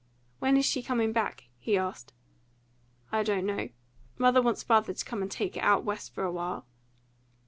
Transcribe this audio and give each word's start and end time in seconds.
"When 0.39 0.57
is 0.57 0.65
she 0.65 0.81
coming 0.81 1.11
back?" 1.13 1.43
he 1.59 1.77
asked. 1.77 2.11
"I 3.11 3.21
don't 3.21 3.45
know. 3.45 3.69
Mother 4.17 4.41
wants 4.41 4.63
father 4.63 4.95
to 4.95 5.05
come 5.05 5.21
and 5.21 5.29
take 5.29 5.53
her 5.53 5.61
out 5.61 5.83
West 5.83 6.11
for 6.11 6.23
a 6.23 6.31
while." 6.31 6.65